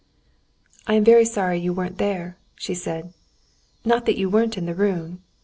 "I 0.87 0.95
am 0.95 1.03
very 1.03 1.25
sorry 1.25 1.59
you 1.59 1.73
weren't 1.73 1.99
there," 1.99 2.35
she 2.55 2.73
said. 2.73 3.13
"Not 3.85 4.07
that 4.07 4.17
you 4.17 4.31
weren't 4.31 4.57
in 4.57 4.65
the 4.65 4.73
room... 4.73 5.21